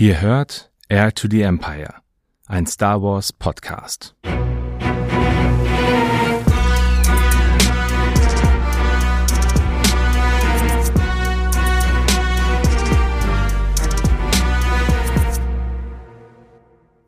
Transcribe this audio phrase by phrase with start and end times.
[0.00, 1.92] Ihr hört Air to the Empire,
[2.46, 4.14] ein Star Wars Podcast.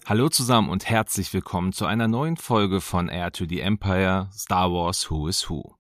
[0.04, 4.72] Hallo zusammen und herzlich willkommen zu einer neuen Folge von Air to the Empire Star
[4.72, 5.79] Wars Who is Who.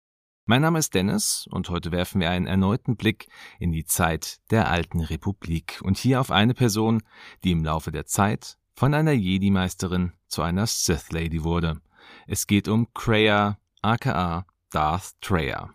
[0.47, 4.69] Mein Name ist Dennis und heute werfen wir einen erneuten Blick in die Zeit der
[4.69, 7.01] alten Republik und hier auf eine Person,
[7.43, 11.81] die im Laufe der Zeit von einer Jedi-Meisterin zu einer Sith-Lady wurde.
[12.27, 15.73] Es geht um Kreia, aka Darth Treya.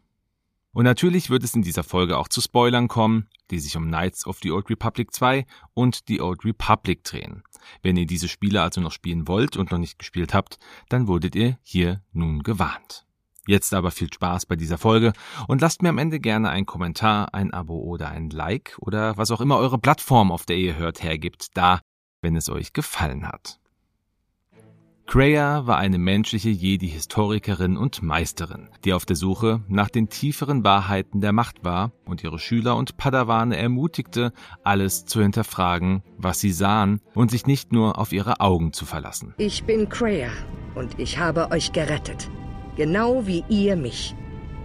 [0.70, 4.24] Und natürlich wird es in dieser Folge auch zu Spoilern kommen, die sich um Knights
[4.24, 7.42] of the Old Republic 2 und die Old Republic drehen.
[7.82, 11.34] Wenn ihr diese Spiele also noch spielen wollt und noch nicht gespielt habt, dann wurdet
[11.34, 13.04] ihr hier nun gewarnt.
[13.50, 15.12] Jetzt aber viel Spaß bei dieser Folge
[15.48, 19.32] und lasst mir am Ende gerne einen Kommentar, ein Abo oder ein Like oder was
[19.32, 21.80] auch immer eure Plattform, auf der ihr hört, hergibt, da,
[22.22, 23.58] wenn es euch gefallen hat.
[25.06, 31.20] Kreia war eine menschliche Jedi-Historikerin und Meisterin, die auf der Suche nach den tieferen Wahrheiten
[31.20, 37.00] der Macht war und ihre Schüler und Padawane ermutigte, alles zu hinterfragen, was sie sahen
[37.14, 39.34] und sich nicht nur auf ihre Augen zu verlassen.
[39.38, 40.30] Ich bin Kreia
[40.76, 42.30] und ich habe euch gerettet.
[42.80, 44.14] Genau wie ihr mich.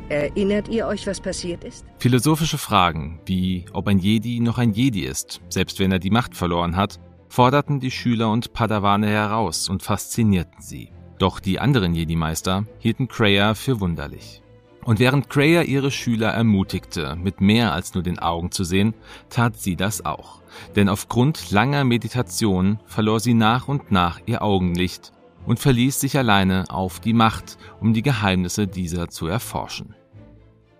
[0.07, 1.85] Erinnert ihr euch, was passiert ist?
[1.99, 6.33] Philosophische Fragen, wie ob ein Jedi noch ein Jedi ist, selbst wenn er die Macht
[6.33, 10.93] verloren hat, forderten die Schüler und Padawane heraus und faszinierten sie.
[11.19, 14.41] Doch die anderen Jedi-Meister hielten Kreia für wunderlich.
[14.85, 18.93] Und während Kreia ihre Schüler ermutigte, mit mehr als nur den Augen zu sehen,
[19.29, 20.39] tat sie das auch.
[20.77, 25.11] Denn aufgrund langer Meditation verlor sie nach und nach ihr Augenlicht
[25.45, 29.95] und verließ sich alleine auf die Macht, um die Geheimnisse dieser zu erforschen.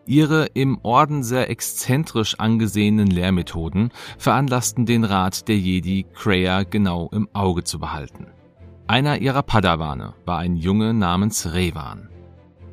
[0.08, 7.28] Ihre im Orden sehr exzentrisch angesehenen Lehrmethoden veranlassten den Rat der Jedi, Kreia genau im
[7.34, 8.28] Auge zu behalten.
[8.88, 12.10] Einer ihrer Padawane war ein Junge namens Revan.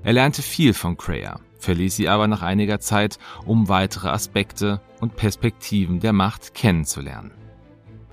[0.03, 5.17] Er lernte viel von Kreia, verließ sie aber nach einiger Zeit, um weitere Aspekte und
[5.17, 7.33] Perspektiven der Macht kennenzulernen.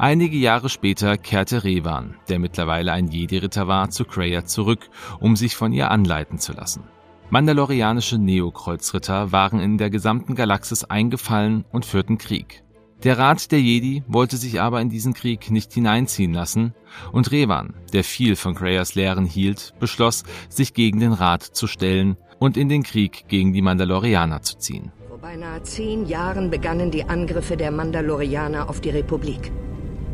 [0.02, 4.90] Einige Jahre später kehrte Revan, der mittlerweile ein Jedi-Ritter war, zu Kreia zurück,
[5.20, 6.86] um sich von ihr anleiten zu lassen.
[7.32, 12.64] Mandalorianische Neokreuzritter waren in der gesamten Galaxis eingefallen und führten Krieg.
[13.04, 16.74] Der Rat der Jedi wollte sich aber in diesen Krieg nicht hineinziehen lassen,
[17.12, 22.16] und Revan, der viel von Kreyas Lehren hielt, beschloss, sich gegen den Rat zu stellen
[22.40, 24.94] und in den Krieg gegen die Mandalorianer zu ziehen.
[25.10, 29.52] Vor beinahe zehn Jahren begannen die Angriffe der Mandalorianer auf die Republik.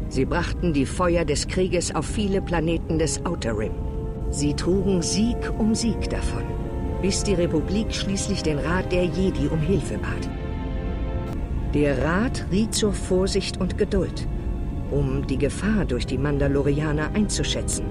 [0.10, 3.74] Sie brachten die Feuer des Krieges auf viele Planeten des Outer Rim.
[4.30, 6.44] Sie trugen Sieg um Sieg davon,
[7.02, 10.30] bis die Republik schließlich den Rat der Jedi um Hilfe bat.
[11.74, 14.28] Der Rat riet zur Vorsicht und Geduld,
[14.92, 17.86] um die Gefahr durch die Mandalorianer einzuschätzen,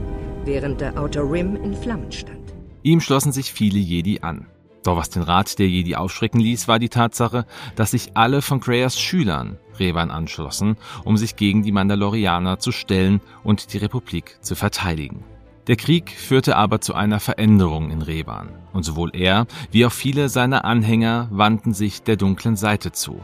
[0.44, 2.54] während der Outer Rim in Flammen stand.
[2.82, 4.46] Ihm schlossen sich viele Jedi an.
[4.84, 7.46] Doch was den Rat der Jedi aufschrecken ließ, war die Tatsache,
[7.76, 13.20] dass sich alle von Kreyas Schülern Revan anschlossen, um sich gegen die Mandalorianer zu stellen
[13.42, 15.24] und die Republik zu verteidigen.
[15.66, 20.28] Der Krieg führte aber zu einer Veränderung in Revan, und sowohl er wie auch viele
[20.28, 23.20] seiner Anhänger wandten sich der dunklen Seite zu.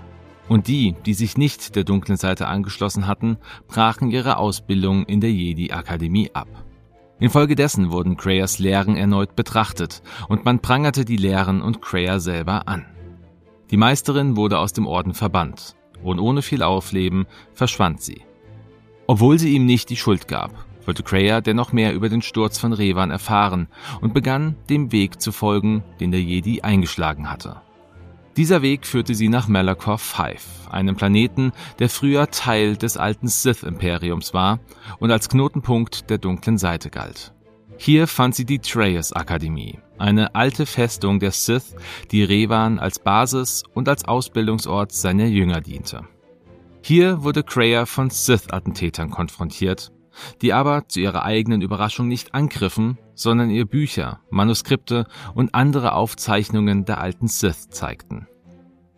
[0.49, 3.37] Und die, die sich nicht der dunklen Seite angeschlossen hatten,
[3.69, 6.49] brachen ihre Ausbildung in der Jedi-Akademie ab.
[7.21, 12.87] Infolgedessen wurden Kreyas Lehren erneut betrachtet und man prangerte die Lehren und Kreia selber an.
[13.71, 18.23] Die Meisterin wurde aus dem Orden verbannt und ohne viel Aufleben verschwand sie.
[19.07, 20.53] Obwohl sie ihm nicht die Schuld gab,
[20.87, 23.69] wollte Kreia dennoch mehr über den Sturz von Revan erfahren
[24.01, 27.61] und begann, dem Weg zu folgen, den der Jedi eingeschlagen hatte.
[28.37, 34.33] Dieser Weg führte sie nach Malachor 5, einem Planeten, der früher Teil des alten Sith-Imperiums
[34.33, 34.61] war
[34.99, 37.35] und als Knotenpunkt der dunklen Seite galt.
[37.77, 41.75] Hier fand sie die Treyas Akademie, eine alte Festung der Sith,
[42.11, 46.07] die Revan als Basis und als Ausbildungsort seiner Jünger diente.
[46.83, 49.93] Hier wurde Kreia von Sith-Attentätern konfrontiert,
[50.43, 56.85] die aber zu ihrer eigenen Überraschung nicht angriffen, sondern ihr Bücher, Manuskripte und andere Aufzeichnungen
[56.85, 58.27] der alten Sith zeigten.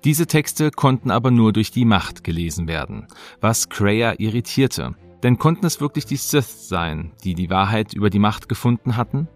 [0.05, 3.07] Diese Texte konnten aber nur durch die Macht gelesen werden,
[3.41, 8.19] was Kreia irritierte, denn konnten es wirklich die Sith sein, die die Wahrheit über die
[8.19, 9.29] Macht gefunden hatten?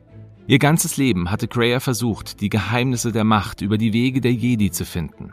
[0.49, 4.71] Ihr ganzes Leben hatte Kreia versucht, die Geheimnisse der Macht über die Wege der Jedi
[4.71, 5.33] zu finden.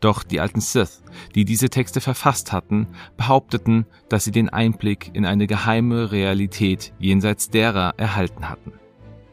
[0.00, 1.02] Doch die alten Sith,
[1.34, 7.48] die diese Texte verfasst hatten, behaupteten, dass sie den Einblick in eine geheime Realität jenseits
[7.48, 8.72] derer erhalten hatten.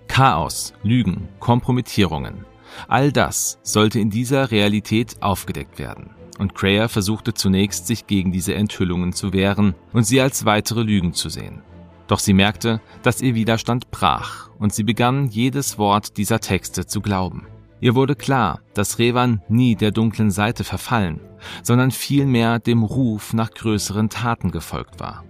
[0.08, 2.46] Chaos, Lügen, Kompromittierungen,
[2.88, 6.12] all das sollte in dieser Realität aufgedeckt werden.
[6.40, 11.14] und Kreia versuchte zunächst, sich gegen diese Enthüllungen zu wehren und sie als weitere Lügen
[11.14, 11.64] zu sehen.
[12.08, 17.02] Doch sie merkte, dass ihr Widerstand brach und sie begann, jedes Wort dieser Texte zu
[17.02, 17.48] glauben.
[17.80, 21.20] Ihr wurde klar, dass Revan nie der dunklen Seite verfallen,
[21.62, 25.24] sondern vielmehr dem Ruf nach größeren Taten gefolgt war.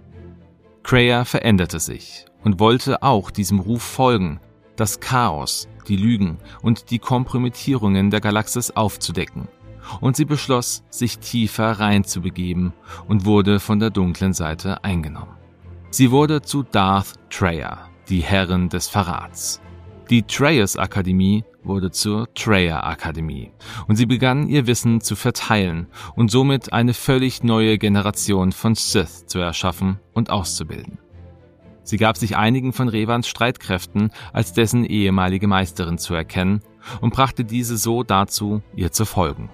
[0.82, 4.40] Kreia veränderte sich und wollte auch diesem Ruf folgen,
[4.76, 9.48] das Chaos, die Lügen und die Kompromittierungen der Galaxis aufzudecken.
[10.00, 12.72] Und sie beschloss, sich tiefer reinzubegeben
[13.06, 15.37] und wurde von der dunklen Seite eingenommen.
[15.90, 19.60] Sie wurde zu Darth Treya, die Herrin des Verrats.
[20.10, 23.52] Die Treyas Akademie wurde zur Treya Akademie
[23.88, 29.26] und sie begann ihr Wissen zu verteilen und somit eine völlig neue Generation von Sith
[29.26, 30.98] zu erschaffen und auszubilden.
[31.84, 36.60] Sie gab sich einigen von Revans Streitkräften als dessen ehemalige Meisterin zu erkennen
[37.00, 39.48] und brachte diese so dazu, ihr zu folgen.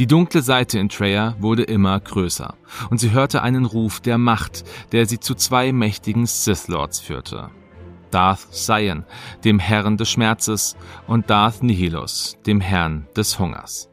[0.00, 2.54] Die dunkle Seite in Treya wurde immer größer
[2.88, 7.50] und sie hörte einen Ruf der Macht, der sie zu zwei mächtigen Sith Lords führte.
[8.10, 9.04] Darth Sion,
[9.44, 10.74] dem Herrn des Schmerzes,
[11.06, 13.90] und Darth Nihilus, dem Herrn des Hungers.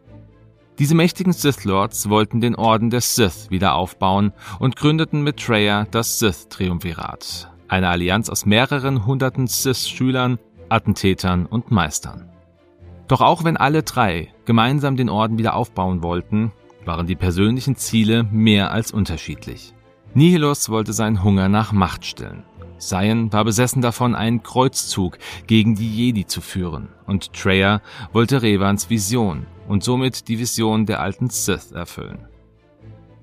[0.80, 5.88] Diese mächtigen Sith Lords wollten den Orden der Sith wieder aufbauen und gründeten mit Treya
[5.92, 10.40] das Sith-Triumvirat, eine Allianz aus mehreren hunderten Sith-Schülern,
[10.70, 12.30] Attentätern und Meistern.
[13.08, 16.52] Doch auch wenn alle drei gemeinsam den Orden wieder aufbauen wollten,
[16.86, 19.74] waren die persönlichen Ziele mehr als unterschiedlich.
[20.14, 22.44] Nihilus wollte seinen Hunger nach Macht stillen.
[22.80, 25.18] Sion war besessen davon, einen Kreuzzug
[25.48, 27.82] gegen die Jedi zu führen, und Treya
[28.14, 32.28] wollte Revans Vision, und somit die Vision der alten Sith erfüllen.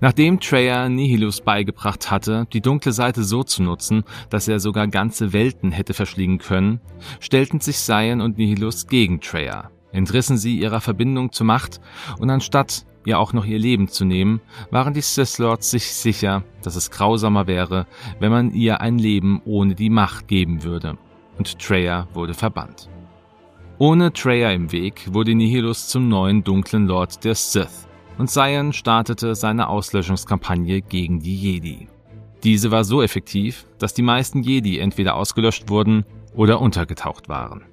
[0.01, 5.33] Nachdem Treya Nihilus beigebracht hatte, die dunkle Seite so zu nutzen, dass er sogar ganze
[5.33, 6.81] Welten hätte verschlingen können,
[7.21, 11.81] stellten sich Sion und Nihilus gegen Treya, entrissen sie ihrer Verbindung zur Macht
[12.19, 16.43] und anstatt ihr auch noch ihr Leben zu nehmen, waren die Sith Lords sich sicher,
[16.63, 17.87] dass es grausamer wäre,
[18.19, 20.99] wenn man ihr ein Leben ohne die Macht geben würde.
[21.39, 22.89] Und Treya wurde verbannt.
[23.79, 27.89] Ohne Treya im Weg wurde Nihilus zum neuen dunklen Lord der Sith
[28.19, 31.89] und Sion startete seine Auslöschungskampagne gegen die Jedi.
[32.43, 36.05] Diese war so effektiv, dass die meisten Jedi entweder ausgelöscht wurden
[36.35, 37.65] oder untergetaucht waren.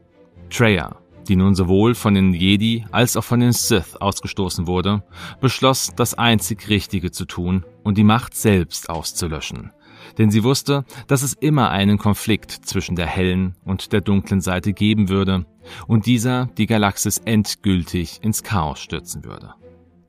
[0.50, 0.96] Treya,
[1.28, 5.04] die nun sowohl von den Jedi als auch von den Sith ausgestoßen wurde,
[5.40, 9.72] beschloss, das einzig Richtige zu tun und die Macht selbst auszulöschen,
[10.18, 14.74] denn sie wusste, dass es immer einen Konflikt zwischen der hellen und der dunklen Seite
[14.74, 15.46] geben würde
[15.88, 19.54] und dieser die Galaxis endgültig ins Chaos stürzen würde.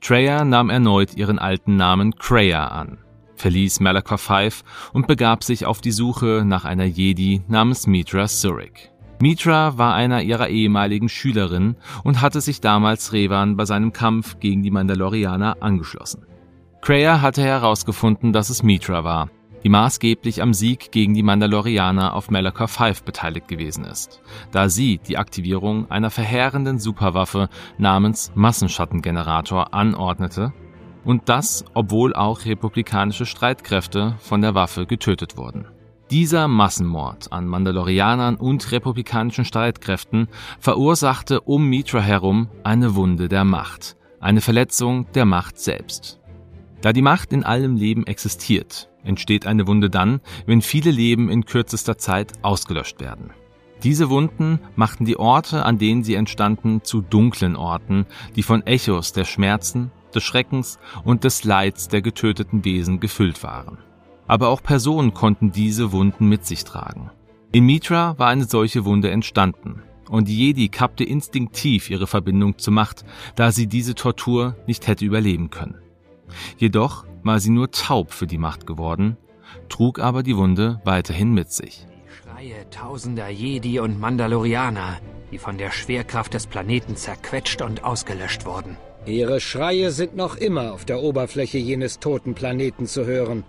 [0.01, 2.99] Treya nahm erneut ihren alten Namen Kreia an,
[3.37, 8.92] verließ Malachor 5 und begab sich auf die Suche nach einer Jedi namens Mitra Surik.
[9.23, 14.65] Mitra war einer ihrer ehemaligen Schülerinnen und hatte sich damals Revan bei seinem Kampf gegen
[14.65, 16.27] die Mandalorianer angeschlossen.
[16.81, 19.31] Kreia hatte herausgefunden, dass es Mitra war,
[19.63, 24.21] die maßgeblich am Sieg gegen die Mandalorianer auf Malachor 5 beteiligt gewesen ist,
[24.51, 27.49] da sie die Aktivierung einer verheerenden Superwaffe
[27.79, 30.53] namens Massenschattengenerator anordnete
[31.05, 35.69] und das, obwohl auch republikanische Streitkräfte von der Waffe getötet wurden.
[36.13, 40.29] Dieser Massenmord an Mandalorianern und republikanischen Streitkräften
[40.61, 46.21] verursachte um Mitra herum eine Wunde der Macht, eine Verletzung der Macht selbst.
[46.83, 51.47] Da die Macht in allem Leben existiert, entsteht eine Wunde dann, wenn viele Leben in
[51.47, 53.31] kürzester Zeit ausgelöscht werden.
[53.83, 58.05] Diese Wunden machten die Orte, an denen sie entstanden, zu dunklen Orten,
[58.37, 63.79] die von Echos der Schmerzen, des Schreckens und des Leids der getöteten Wesen gefüllt waren.
[64.33, 67.11] Aber auch Personen konnten diese Wunden mit sich tragen.
[67.53, 73.05] In Mitra war eine solche Wunde entstanden, und Jedi kappte instinktiv ihre Verbindung zur Macht,
[73.37, 75.83] da sie diese Tortur nicht hätte überleben können.
[76.57, 79.19] Jedoch war sie nur taub für die Macht geworden,
[79.69, 81.87] trug aber die Wunde weiterhin mit sich.
[81.91, 84.97] Die Schreie tausender Jedi und Mandalorianer,
[85.31, 88.79] die von der Schwerkraft des Planeten zerquetscht und ausgelöscht wurden.
[89.05, 93.45] Ihre Schreie sind noch immer auf der Oberfläche jenes toten Planeten zu hören.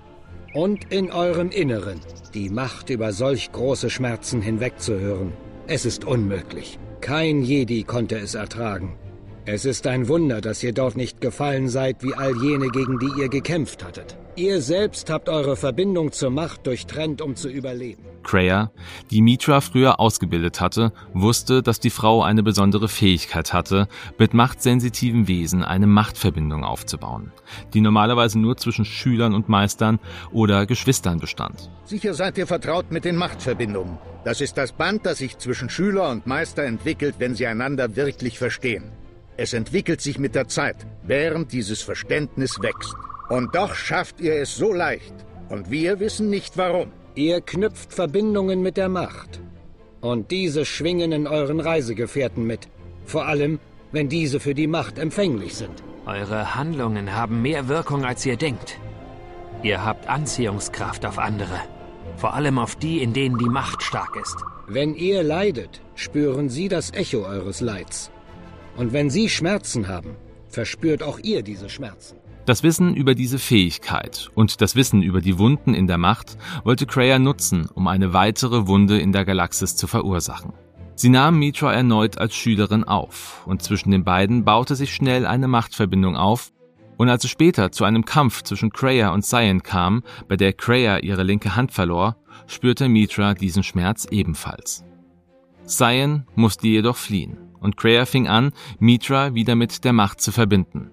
[0.54, 2.00] Und in eurem Inneren
[2.34, 5.34] die Macht über solch große Schmerzen hinwegzuhören.
[5.68, 6.78] Es ist unmöglich.
[7.02, 8.96] Kein Jedi konnte es ertragen.
[9.46, 13.22] Es ist ein Wunder, dass ihr dort nicht gefallen seid wie all jene, gegen die
[13.22, 14.16] ihr gekämpft hattet.
[14.36, 18.13] Ihr selbst habt eure Verbindung zur Macht durchtrennt, um zu überleben.
[18.24, 18.72] Kreia,
[19.12, 23.88] die Mitra früher ausgebildet hatte, wusste, dass die Frau eine besondere Fähigkeit hatte,
[24.18, 27.32] mit machtsensitiven Wesen eine Machtverbindung aufzubauen,
[27.74, 30.00] die normalerweise nur zwischen Schülern und Meistern
[30.32, 31.70] oder Geschwistern bestand.
[31.86, 33.98] Sicher seid ihr vertraut mit den Machtverbindungen.
[34.24, 38.40] Das ist das Band, das sich zwischen Schüler und Meister entwickelt, wenn sie einander wirklich
[38.40, 38.92] verstehen.
[39.36, 42.96] Es entwickelt sich mit der Zeit, während dieses Verständnis wächst.
[43.30, 45.14] Und doch schafft ihr es so leicht.
[45.50, 46.92] Und wir wissen nicht warum.
[47.16, 49.40] Ihr knüpft Verbindungen mit der Macht.
[50.02, 52.68] Und diese schwingen in euren Reisegefährten mit.
[53.06, 53.60] Vor allem,
[53.92, 55.84] wenn diese für die Macht empfänglich sind.
[56.08, 58.80] Eure Handlungen haben mehr Wirkung, als ihr denkt.
[59.62, 61.60] Ihr habt Anziehungskraft auf andere.
[62.18, 64.38] Vor allem auf die, in denen die Macht stark ist.
[64.68, 68.10] Wenn ihr leidet, spüren sie das Echo eures Leids.
[68.76, 70.16] Und wenn sie Schmerzen haben,
[70.50, 72.18] verspürt auch ihr diese Schmerzen.
[72.46, 76.86] Das Wissen über diese Fähigkeit und das Wissen über die Wunden in der Macht wollte
[76.86, 80.52] Kreia nutzen, um eine weitere Wunde in der Galaxis zu verursachen.
[80.96, 85.48] Sie nahm Mitra erneut als Schülerin auf, und zwischen den beiden baute sich schnell eine
[85.48, 86.52] Machtverbindung auf,
[86.98, 90.98] und als es später zu einem Kampf zwischen Kreia und Cyan kam, bei der Kreia
[90.98, 94.84] ihre linke Hand verlor, spürte Mitra diesen Schmerz ebenfalls.
[95.66, 100.92] Cyan musste jedoch fliehen, und Kreia fing an, Mitra wieder mit der Macht zu verbinden.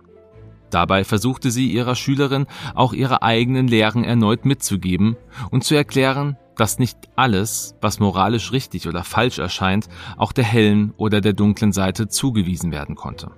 [0.70, 5.16] Dabei versuchte sie ihrer Schülerin auch ihre eigenen Lehren erneut mitzugeben
[5.50, 10.92] und zu erklären, dass nicht alles, was moralisch richtig oder falsch erscheint, auch der hellen
[10.96, 13.30] oder der dunklen Seite zugewiesen werden konnte.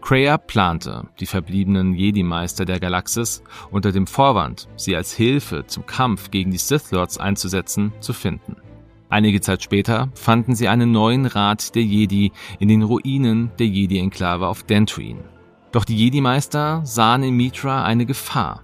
[0.00, 6.30] Kreia plante, die verbliebenen Jedi-Meister der Galaxis unter dem Vorwand, sie als Hilfe zum Kampf
[6.30, 8.56] gegen die Sith Lords einzusetzen, zu finden.
[9.08, 14.46] Einige Zeit später fanden sie einen neuen Rat der Jedi in den Ruinen der Jedi-Enklave
[14.46, 15.33] auf Dantooine.
[15.74, 18.62] Doch die Jedi-Meister sahen in Mitra eine Gefahr,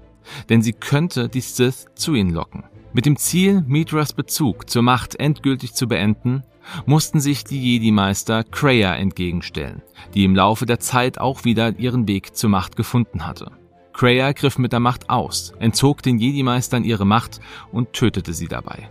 [0.48, 2.62] denn sie könnte die Sith zu ihnen locken.
[2.92, 6.44] Mit dem Ziel, Mitras Bezug zur Macht endgültig zu beenden,
[6.86, 9.82] mussten sich die Jedi-Meister Kreia entgegenstellen,
[10.14, 13.50] die im Laufe der Zeit auch wieder ihren Weg zur Macht gefunden hatte.
[13.92, 17.40] Kreia griff mit der Macht aus, entzog den Jedi-Meistern ihre Macht
[17.72, 18.88] und tötete sie dabei.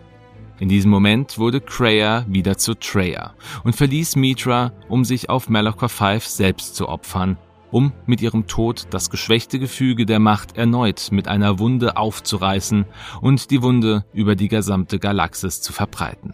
[0.60, 3.34] In diesem Moment wurde Kreia wieder zu Treya
[3.64, 7.38] und verließ Mitra, um sich auf Malachor 5 selbst zu opfern,
[7.72, 12.86] um mit ihrem Tod das geschwächte Gefüge der Macht erneut mit einer Wunde aufzureißen
[13.22, 16.34] und die Wunde über die gesamte Galaxis zu verbreiten.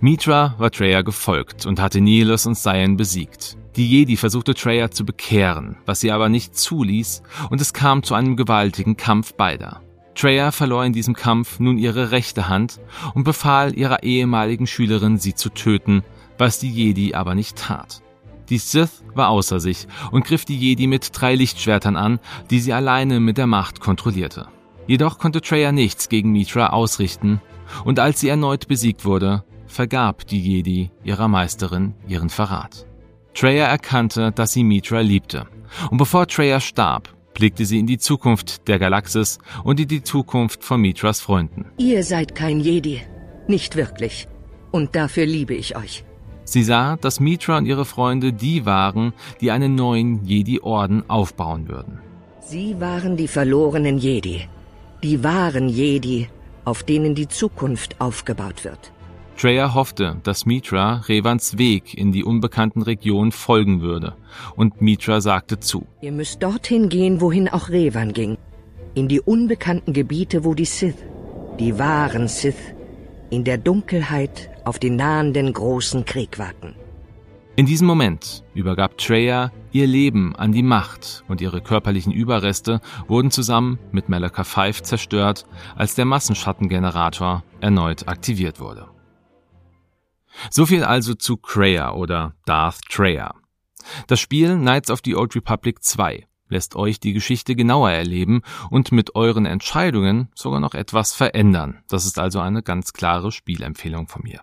[0.00, 3.56] Mitra war Treya gefolgt und hatte Nihilus und Cyan besiegt.
[3.76, 8.14] Die Jedi versuchte Treya zu bekehren, was sie aber nicht zuließ, und es kam zu
[8.14, 9.82] einem gewaltigen Kampf beider.
[10.14, 12.80] Treya verlor in diesem Kampf nun ihre rechte Hand
[13.14, 16.04] und befahl ihrer ehemaligen Schülerin, sie zu töten,
[16.38, 18.02] was die Jedi aber nicht tat.
[18.48, 22.72] Die Sith war außer sich und griff die Jedi mit drei Lichtschwertern an, die sie
[22.72, 24.48] alleine mit der Macht kontrollierte.
[24.86, 27.40] Jedoch konnte Treya nichts gegen Mitra ausrichten,
[27.84, 32.86] und als sie erneut besiegt wurde, vergab die Jedi ihrer Meisterin ihren Verrat.
[33.34, 35.46] Treya erkannte, dass sie Mitra liebte.
[35.90, 40.64] Und bevor Treya starb, blickte sie in die Zukunft der Galaxis und in die Zukunft
[40.64, 41.66] von Mitras Freunden.
[41.76, 43.02] Ihr seid kein Jedi.
[43.46, 44.28] Nicht wirklich.
[44.70, 46.04] Und dafür liebe ich euch.
[46.46, 51.98] Sie sah, dass Mitra und ihre Freunde die waren, die einen neuen Jedi-Orden aufbauen würden.
[52.40, 54.48] Sie waren die verlorenen Jedi.
[55.02, 56.28] Die wahren Jedi,
[56.64, 58.92] auf denen die Zukunft aufgebaut wird.
[59.36, 64.14] Treya hoffte, dass Mitra Revans Weg in die unbekannten Regionen folgen würde,
[64.54, 65.84] und Mitra sagte zu.
[66.00, 68.38] Ihr müsst dorthin gehen, wohin auch Revan ging.
[68.94, 71.04] In die unbekannten Gebiete, wo die Sith,
[71.58, 72.54] die wahren Sith,
[73.28, 76.74] in der Dunkelheit auf den nahenden großen Krieg warten.
[77.54, 83.30] In diesem Moment übergab Treya ihr Leben an die Macht und ihre körperlichen Überreste wurden
[83.30, 88.88] zusammen mit Malaka 5 zerstört, als der Massenschattengenerator erneut aktiviert wurde.
[90.50, 93.34] So viel also zu Kreia oder Darth Treya.
[94.06, 98.92] Das Spiel Knights of the Old Republic 2 lässt euch die Geschichte genauer erleben und
[98.92, 101.82] mit euren Entscheidungen sogar noch etwas verändern.
[101.88, 104.40] Das ist also eine ganz klare Spielempfehlung von mir.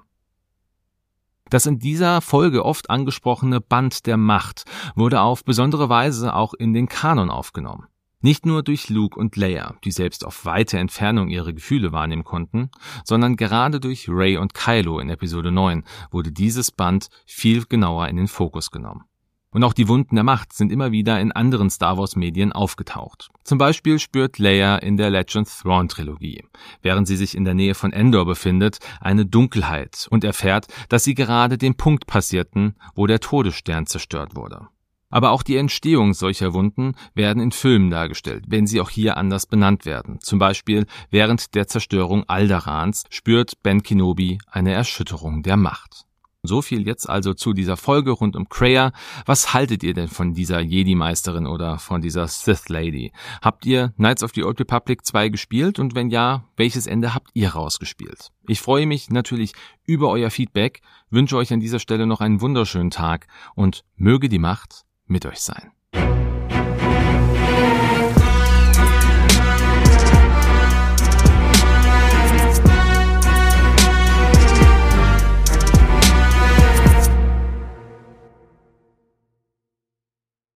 [1.49, 4.63] Das in dieser Folge oft angesprochene Band der Macht
[4.95, 7.87] wurde auf besondere Weise auch in den Kanon aufgenommen.
[8.21, 12.71] Nicht nur durch Luke und Leia, die selbst auf weite Entfernung ihre Gefühle wahrnehmen konnten,
[13.03, 18.15] sondern gerade durch Ray und Kylo in Episode 9 wurde dieses Band viel genauer in
[18.15, 19.03] den Fokus genommen.
[19.53, 23.29] Und auch die Wunden der Macht sind immer wieder in anderen Star Wars Medien aufgetaucht.
[23.43, 26.43] Zum Beispiel spürt Leia in der Legend Thrawn Trilogie,
[26.81, 31.13] während sie sich in der Nähe von Endor befindet, eine Dunkelheit und erfährt, dass sie
[31.13, 34.67] gerade den Punkt passierten, wo der Todesstern zerstört wurde.
[35.11, 39.45] Aber auch die Entstehung solcher Wunden werden in Filmen dargestellt, wenn sie auch hier anders
[39.45, 40.19] benannt werden.
[40.21, 46.07] Zum Beispiel während der Zerstörung Alderans spürt Ben Kenobi eine Erschütterung der Macht.
[46.45, 48.91] So viel jetzt also zu dieser Folge rund um Kreia.
[49.25, 53.13] Was haltet ihr denn von dieser Jedi-Meisterin oder von dieser Sith-Lady?
[53.41, 57.29] Habt ihr Knights of the Old Republic 2 gespielt und wenn ja, welches Ende habt
[57.33, 58.27] ihr rausgespielt?
[58.45, 59.53] Ich freue mich natürlich
[59.85, 64.37] über euer Feedback, wünsche euch an dieser Stelle noch einen wunderschönen Tag und möge die
[64.37, 65.71] Macht mit euch sein.